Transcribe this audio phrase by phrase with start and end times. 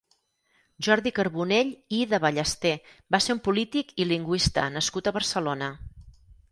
[0.87, 1.69] Jordi Carbonell
[1.99, 2.73] i de Ballester
[3.17, 5.75] va ser un polític i lingüista nascut a Barcelona.